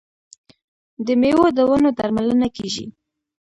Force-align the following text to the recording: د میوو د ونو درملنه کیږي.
د 1.05 1.07
میوو 1.21 1.47
د 1.57 1.59
ونو 1.69 1.89
درملنه 1.97 2.47
کیږي. 2.57 2.85